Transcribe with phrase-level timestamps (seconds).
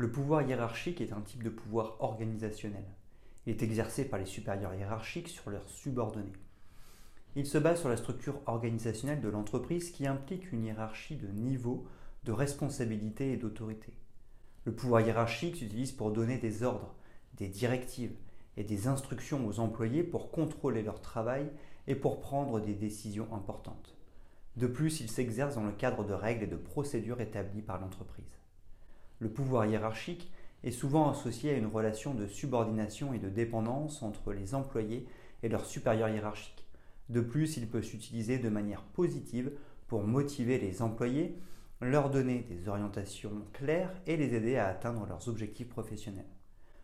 [0.00, 2.86] Le pouvoir hiérarchique est un type de pouvoir organisationnel.
[3.44, 6.32] Il est exercé par les supérieurs hiérarchiques sur leurs subordonnés.
[7.36, 11.86] Il se base sur la structure organisationnelle de l'entreprise qui implique une hiérarchie de niveau,
[12.24, 13.92] de responsabilité et d'autorité.
[14.64, 16.94] Le pouvoir hiérarchique s'utilise pour donner des ordres,
[17.34, 18.16] des directives
[18.56, 21.50] et des instructions aux employés pour contrôler leur travail
[21.88, 23.98] et pour prendre des décisions importantes.
[24.56, 28.39] De plus, il s'exerce dans le cadre de règles et de procédures établies par l'entreprise.
[29.20, 30.32] Le pouvoir hiérarchique
[30.64, 35.06] est souvent associé à une relation de subordination et de dépendance entre les employés
[35.42, 36.66] et leurs supérieurs hiérarchiques.
[37.10, 39.52] De plus, il peut s'utiliser de manière positive
[39.88, 41.36] pour motiver les employés,
[41.82, 46.24] leur donner des orientations claires et les aider à atteindre leurs objectifs professionnels.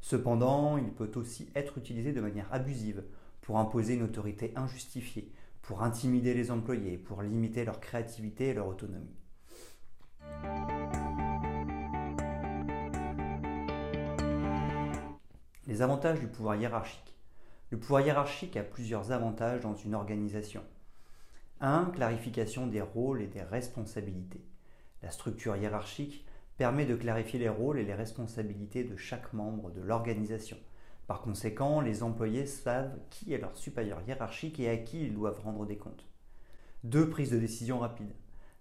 [0.00, 3.04] Cependant, il peut aussi être utilisé de manière abusive
[3.40, 8.68] pour imposer une autorité injustifiée, pour intimider les employés, pour limiter leur créativité et leur
[8.68, 9.16] autonomie.
[15.68, 17.14] Les avantages du pouvoir hiérarchique.
[17.68, 20.62] Le pouvoir hiérarchique a plusieurs avantages dans une organisation.
[21.60, 21.90] 1.
[21.94, 24.40] Clarification des rôles et des responsabilités.
[25.02, 26.24] La structure hiérarchique
[26.56, 30.56] permet de clarifier les rôles et les responsabilités de chaque membre de l'organisation.
[31.06, 35.40] Par conséquent, les employés savent qui est leur supérieur hiérarchique et à qui ils doivent
[35.40, 36.06] rendre des comptes.
[36.84, 37.10] 2.
[37.10, 38.14] Prise de décision rapide.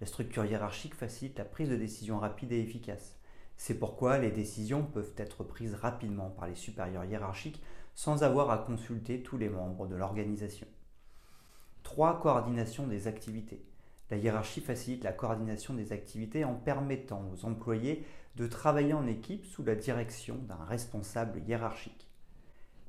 [0.00, 3.18] La structure hiérarchique facilite la prise de décision rapide et efficace.
[3.56, 7.62] C'est pourquoi les décisions peuvent être prises rapidement par les supérieurs hiérarchiques
[7.94, 10.66] sans avoir à consulter tous les membres de l'organisation.
[11.84, 12.20] 3.
[12.20, 13.64] Coordination des activités.
[14.10, 18.04] La hiérarchie facilite la coordination des activités en permettant aux employés
[18.36, 22.08] de travailler en équipe sous la direction d'un responsable hiérarchique.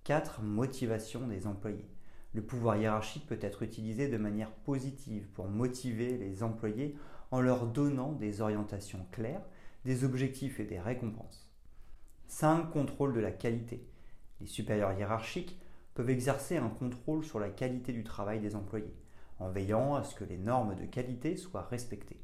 [0.06, 0.42] 4.
[0.42, 1.88] Motivation des employés.
[2.34, 6.98] Le pouvoir hiérarchique peut être utilisé de manière positive pour motiver les employés
[7.32, 9.42] en leur donnant des orientations claires
[9.86, 11.48] des objectifs et des récompenses.
[12.28, 12.72] 5.
[12.72, 13.88] Contrôle de la qualité.
[14.42, 15.60] Les supérieurs hiérarchiques
[15.94, 18.96] peuvent exercer un contrôle sur la qualité du travail des employés,
[19.40, 22.20] en veillant à ce que les normes de qualité soient respectées.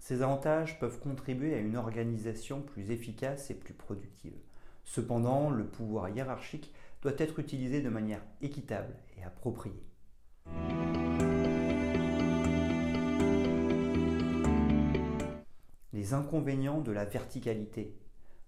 [0.00, 4.34] Ces avantages peuvent contribuer à une organisation plus efficace et plus productive.
[4.82, 9.86] Cependant, le pouvoir hiérarchique doit être utilisé de manière équitable et appropriée.
[15.92, 17.94] Les inconvénients de la verticalité.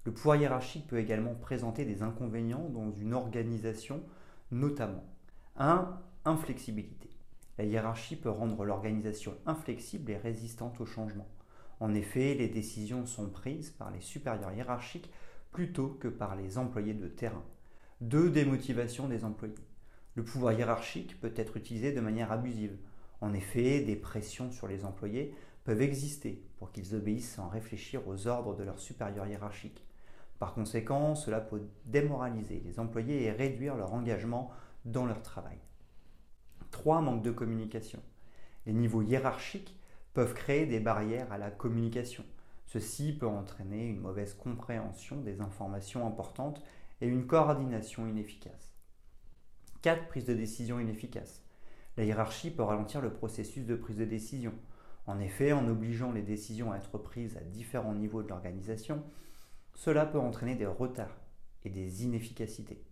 [0.05, 4.03] Le pouvoir hiérarchique peut également présenter des inconvénients dans une organisation,
[4.51, 5.05] notamment
[5.57, 6.01] 1.
[6.25, 7.11] Inflexibilité.
[7.59, 11.29] La hiérarchie peut rendre l'organisation inflexible et résistante au changement.
[11.81, 15.11] En effet, les décisions sont prises par les supérieurs hiérarchiques
[15.53, 17.45] plutôt que par les employés de terrain.
[18.01, 18.31] 2.
[18.31, 19.55] Démotivation des employés.
[20.15, 22.79] Le pouvoir hiérarchique peut être utilisé de manière abusive.
[23.21, 25.35] En effet, des pressions sur les employés
[25.65, 29.85] peuvent exister pour qu'ils obéissent sans réfléchir aux ordres de leurs supérieurs hiérarchiques.
[30.39, 34.51] Par conséquent, cela peut démoraliser les employés et réduire leur engagement
[34.85, 35.59] dans leur travail.
[36.71, 37.01] 3.
[37.01, 38.03] Manque de communication.
[38.67, 39.79] Les niveaux hiérarchiques
[40.13, 42.25] peuvent créer des barrières à la communication.
[42.67, 46.63] Ceci peut entraîner une mauvaise compréhension des informations importantes
[47.01, 48.75] et une coordination inefficace.
[49.83, 50.09] 4.
[50.09, 51.43] Prise de décision inefficace.
[51.97, 54.55] La hiérarchie peut ralentir le processus de prise de décision.
[55.07, 59.03] En effet, en obligeant les décisions à être prises à différents niveaux de l'organisation,
[59.75, 61.17] cela peut entraîner des retards
[61.65, 62.83] et des inefficacités.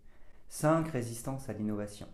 [0.49, 0.87] 5.
[0.89, 2.07] Résistance à l'innovation.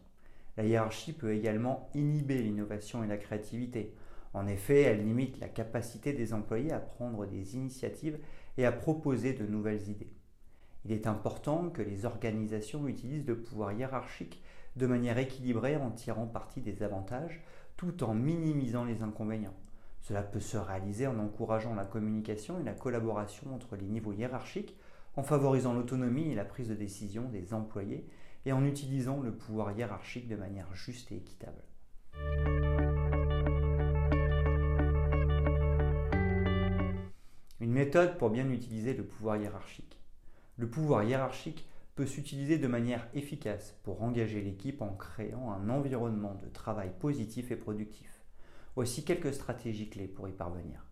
[0.55, 3.93] La hiérarchie peut également inhiber l'innovation et la créativité.
[4.33, 8.19] En effet, elle limite la capacité des employés à prendre des initiatives
[8.57, 10.13] et à proposer de nouvelles idées.
[10.85, 14.41] Il est important que les organisations utilisent le pouvoir hiérarchique
[14.75, 17.41] de manière équilibrée en tirant parti des avantages
[17.75, 19.55] tout en minimisant les inconvénients.
[20.01, 24.75] Cela peut se réaliser en encourageant la communication et la collaboration entre les niveaux hiérarchiques,
[25.15, 28.07] en favorisant l'autonomie et la prise de décision des employés
[28.45, 31.61] et en utilisant le pouvoir hiérarchique de manière juste et équitable.
[37.59, 39.99] Une méthode pour bien utiliser le pouvoir hiérarchique.
[40.57, 46.35] Le pouvoir hiérarchique peut s'utiliser de manière efficace pour engager l'équipe en créant un environnement
[46.35, 48.18] de travail positif et productif.
[48.75, 50.85] Voici quelques stratégies clés pour y parvenir.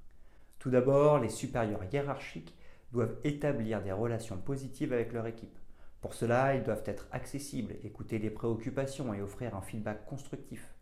[0.60, 2.54] Tout d'abord, les supérieurs hiérarchiques
[2.92, 5.58] doivent établir des relations positives avec leur équipe.
[6.02, 10.74] Pour cela, ils doivent être accessibles, écouter les préoccupations et offrir un feedback constructif.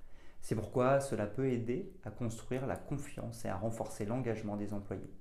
[0.42, 5.14] C'est pourquoi cela peut aider à construire la confiance et à renforcer l'engagement des employés.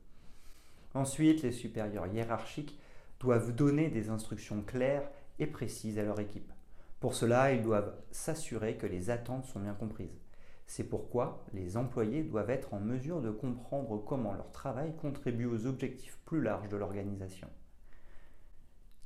[0.92, 2.78] Ensuite, les supérieurs hiérarchiques
[3.20, 6.52] doivent donner des instructions claires et précises à leur équipe.
[7.00, 10.23] Pour cela, ils doivent s'assurer que les attentes sont bien comprises.
[10.66, 15.66] C'est pourquoi les employés doivent être en mesure de comprendre comment leur travail contribue aux
[15.66, 17.48] objectifs plus larges de l'organisation.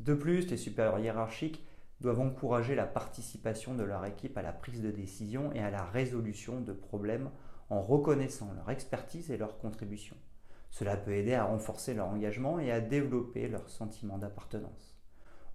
[0.01, 1.67] De plus, les supérieurs hiérarchiques
[2.01, 5.85] doivent encourager la participation de leur équipe à la prise de décision et à la
[5.85, 7.31] résolution de problèmes
[7.71, 10.17] en reconnaissant leur expertise et leur contribution.
[10.71, 14.97] Cela peut aider à renforcer leur engagement et à développer leur sentiment d'appartenance.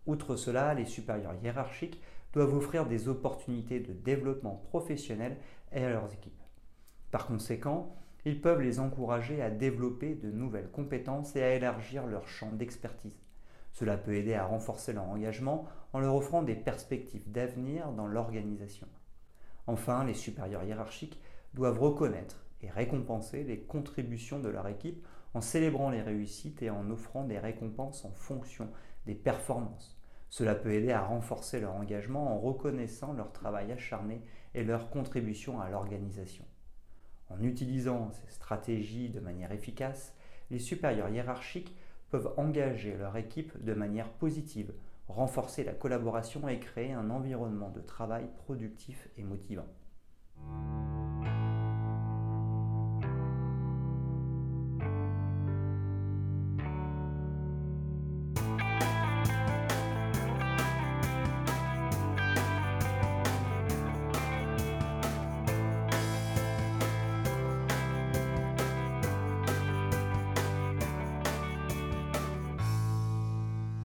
[0.05, 2.01] Outre cela, les supérieurs hiérarchiques
[2.33, 5.37] doivent offrir des opportunités de développement professionnel
[5.81, 6.41] à leurs équipes.
[7.11, 12.27] Par conséquent, ils peuvent les encourager à développer de nouvelles compétences et à élargir leur
[12.27, 13.23] champ d'expertise.
[13.73, 18.87] Cela peut aider à renforcer leur engagement en leur offrant des perspectives d'avenir dans l'organisation.
[19.67, 21.19] Enfin, les supérieurs hiérarchiques
[21.53, 26.89] doivent reconnaître et récompenser les contributions de leur équipe en célébrant les réussites et en
[26.89, 28.69] offrant des récompenses en fonction
[29.05, 29.99] des performances.
[30.33, 34.19] Cela peut aider à renforcer leur engagement en reconnaissant leur travail acharné
[34.55, 36.43] et leur contribution à l'organisation.
[37.29, 40.15] En utilisant ces stratégies de manière efficace,
[40.49, 41.75] les supérieurs hiérarchiques
[42.09, 44.73] peuvent engager leur équipe de manière positive,
[45.07, 49.67] renforcer la collaboration et créer un environnement de travail productif et motivant.